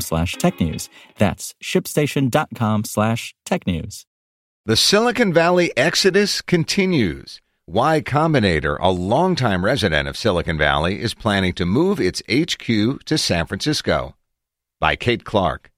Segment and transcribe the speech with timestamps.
[0.00, 0.88] slash technews.
[1.18, 4.04] That's shipstation.com slash technews.
[4.66, 7.40] The Silicon Valley exodus continues.
[7.66, 13.18] Y Combinator, a longtime resident of Silicon Valley, is planning to move its HQ to
[13.18, 14.14] San Francisco.
[14.80, 15.70] By Kate Clark.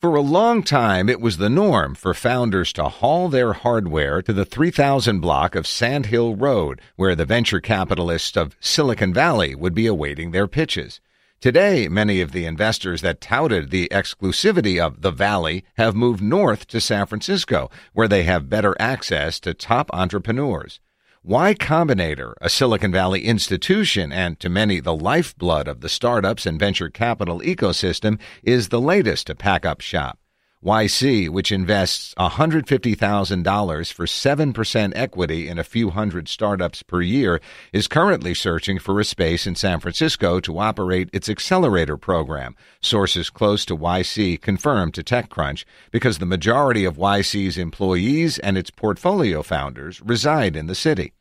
[0.00, 4.32] For a long time, it was the norm for founders to haul their hardware to
[4.32, 9.72] the 3000 block of Sand Hill Road, where the venture capitalists of Silicon Valley would
[9.72, 11.00] be awaiting their pitches.
[11.44, 16.66] Today, many of the investors that touted the exclusivity of the Valley have moved north
[16.68, 20.80] to San Francisco, where they have better access to top entrepreneurs.
[21.22, 26.58] Y Combinator, a Silicon Valley institution and to many the lifeblood of the startups and
[26.58, 30.18] venture capital ecosystem, is the latest to pack up shop.
[30.64, 37.38] YC, which invests $150,000 for 7% equity in a few hundred startups per year,
[37.74, 42.56] is currently searching for a space in San Francisco to operate its accelerator program.
[42.80, 48.70] Sources close to YC confirmed to TechCrunch because the majority of YC's employees and its
[48.70, 51.12] portfolio founders reside in the city.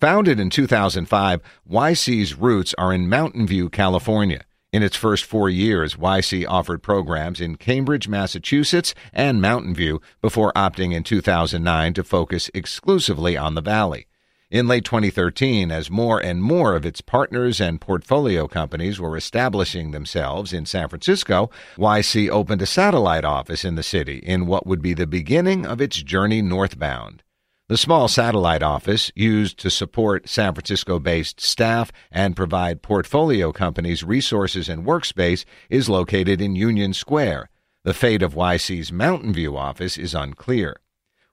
[0.00, 4.44] Founded in 2005, YC's roots are in Mountain View, California.
[4.70, 10.52] In its first four years, YC offered programs in Cambridge, Massachusetts, and Mountain View before
[10.52, 14.08] opting in 2009 to focus exclusively on the Valley.
[14.50, 19.92] In late 2013, as more and more of its partners and portfolio companies were establishing
[19.92, 24.82] themselves in San Francisco, YC opened a satellite office in the city in what would
[24.82, 27.22] be the beginning of its journey northbound.
[27.68, 34.02] The small satellite office, used to support San Francisco based staff and provide portfolio companies
[34.02, 37.50] resources and workspace, is located in Union Square.
[37.84, 40.80] The fate of YC's Mountain View office is unclear.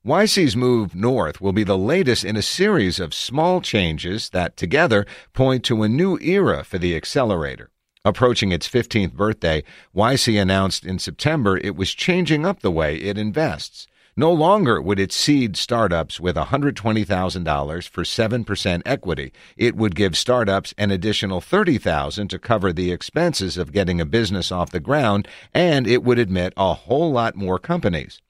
[0.06, 5.06] YC's move north will be the latest in a series of small changes that together
[5.32, 7.72] point to a new era for the accelerator.
[8.04, 9.64] Approaching its 15th birthday,
[9.96, 13.88] YC announced in September it was changing up the way it invests.
[14.18, 19.34] No longer would it seed startups with $120,000 for 7% equity.
[19.58, 24.54] It would give startups an additional $30,000 to cover the expenses of getting a business
[24.54, 28.22] off the ground, and it would admit a whole lot more companies.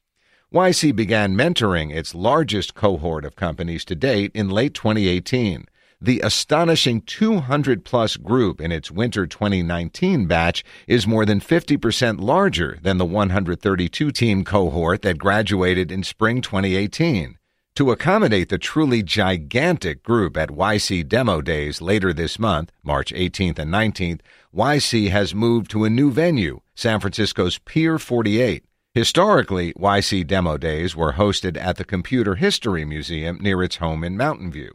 [0.51, 5.68] YC began mentoring its largest cohort of companies to date in late 2018
[6.01, 12.78] the astonishing 200 plus group in its winter 2019 batch is more than 50% larger
[12.81, 17.38] than the 132 team cohort that graduated in spring 2018.
[17.75, 23.59] To accommodate the truly gigantic group at YC Demo Days later this month, March 18th
[23.59, 24.22] and 19th,
[24.56, 28.63] YC has moved to a new venue, San Francisco's Pier 48.
[28.94, 34.16] Historically, YC Demo Days were hosted at the Computer History Museum near its home in
[34.16, 34.72] Mountain View.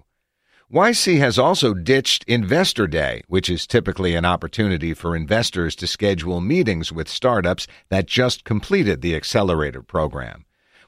[0.72, 6.41] YC has also ditched Investor Day, which is typically an opportunity for investors to schedule
[6.41, 10.44] meetings with startups that just completed the accelerator program.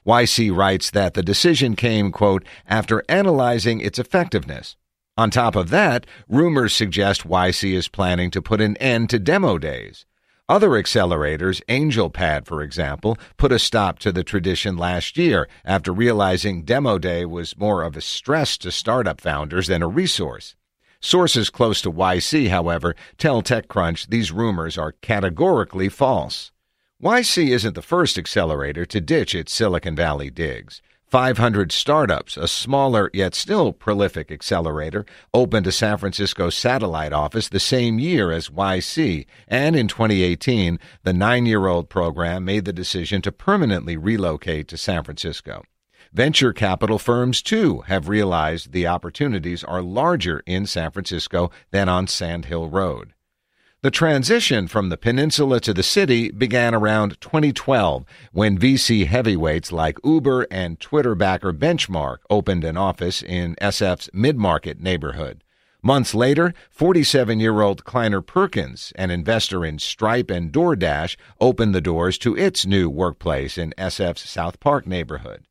[0.07, 4.77] YC writes that the decision came, quote, after analyzing its effectiveness.
[5.17, 9.57] On top of that, rumors suggest YC is planning to put an end to demo
[9.57, 10.05] days.
[10.53, 16.63] Other accelerators, AngelPad, for example, put a stop to the tradition last year after realizing
[16.63, 20.55] Demo Day was more of a stress to startup founders than a resource.
[20.99, 26.51] Sources close to YC, however, tell TechCrunch these rumors are categorically false.
[27.01, 30.83] YC isn't the first accelerator to ditch its Silicon Valley digs.
[31.13, 37.59] 500 Startups, a smaller yet still prolific accelerator, opened a San Francisco satellite office the
[37.59, 43.21] same year as YC, and in 2018, the nine year old program made the decision
[43.21, 45.63] to permanently relocate to San Francisco.
[46.11, 52.07] Venture capital firms, too, have realized the opportunities are larger in San Francisco than on
[52.07, 53.12] Sand Hill Road.
[53.83, 59.97] The transition from the peninsula to the city began around 2012 when VC heavyweights like
[60.05, 65.43] Uber and Twitter backer Benchmark opened an office in SF's mid market neighborhood.
[65.81, 71.81] Months later, 47 year old Kleiner Perkins, an investor in Stripe and DoorDash, opened the
[71.81, 75.43] doors to its new workplace in SF's South Park neighborhood.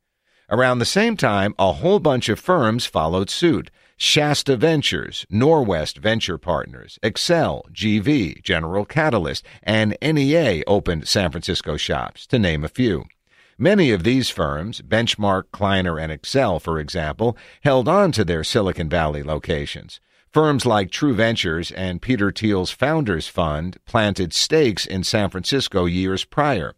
[0.48, 3.70] Around the same time, a whole bunch of firms followed suit.
[3.96, 12.26] Shasta Ventures, Norwest Venture Partners, Accel, GV, General Catalyst, and NEA opened San Francisco shops,
[12.26, 13.04] to name a few.
[13.58, 18.88] Many of these firms, Benchmark, Kleiner, and Accel, for example, held on to their Silicon
[18.88, 20.00] Valley locations.
[20.32, 26.24] Firms like True Ventures and Peter Thiel's Founders Fund planted stakes in San Francisco years
[26.24, 26.74] prior.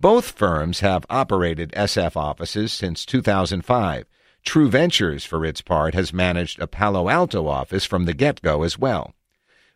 [0.00, 4.06] Both firms have operated SF offices since 2005.
[4.44, 8.62] True Ventures, for its part, has managed a Palo Alto office from the get go
[8.64, 9.14] as well.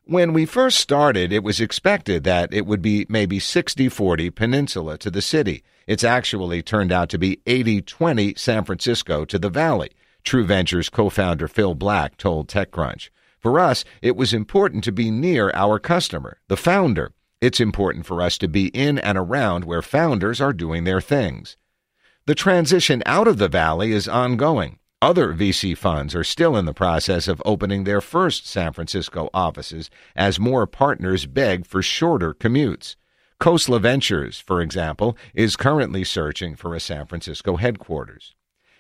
[0.05, 4.99] When we first started, it was expected that it would be maybe 60 40 peninsula
[4.99, 5.65] to the city.
[5.87, 9.91] It's actually turned out to be 80 20 San Francisco to the valley,
[10.25, 13.11] True Ventures co founder Phil Black told TechCrunch.
[13.39, 17.13] For us, it was important to be near our customer, the founder.
[17.41, 21.57] It's important for us to be in and around where founders are doing their things.
[22.27, 24.81] The transition out of the valley is ongoing.
[25.01, 29.91] Other VC funds are still in the process of opening their first San Francisco offices
[30.17, 32.97] as more partners beg for shorter commutes.
[33.41, 38.35] Khosla Ventures, for example, is currently searching for a San Francisco headquarters.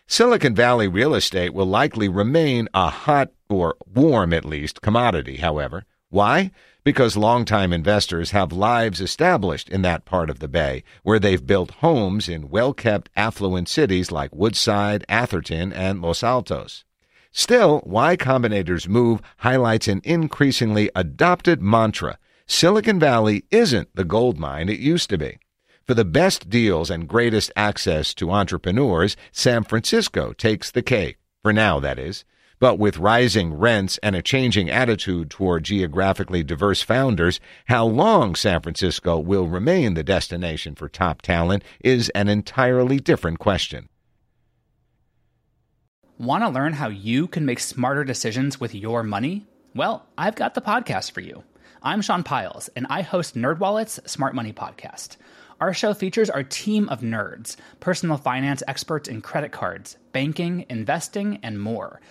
[0.08, 5.84] Silicon Valley real estate will likely remain a hot, or warm at least, commodity, however.
[6.10, 6.50] Why?
[6.86, 11.72] because longtime investors have lives established in that part of the bay, where they've built
[11.82, 16.84] homes in well kept, affluent cities like Woodside, Atherton, and Los Altos.
[17.32, 24.68] Still, Y Combinator's move highlights an increasingly adopted mantra Silicon Valley isn't the gold mine
[24.68, 25.40] it used to be.
[25.84, 31.18] For the best deals and greatest access to entrepreneurs, San Francisco takes the cake.
[31.42, 32.24] For now, that is.
[32.58, 38.62] But with rising rents and a changing attitude toward geographically diverse founders, how long San
[38.62, 43.90] Francisco will remain the destination for top talent is an entirely different question.
[46.18, 49.46] Want to learn how you can make smarter decisions with your money?
[49.74, 51.44] Well, I've got the podcast for you.
[51.82, 55.18] I'm Sean Pyles, and I host NerdWallet's Smart Money Podcast.
[55.60, 61.38] Our show features our team of nerds, personal finance experts in credit cards, banking, investing,
[61.42, 62.00] and more–